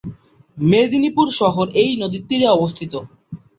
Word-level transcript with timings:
মেদিনীপুর 0.57 1.27
শহর 1.39 1.65
এই 1.81 1.91
নদীর 2.01 2.23
তীরে 2.29 2.47
অবস্থিত। 2.49 2.93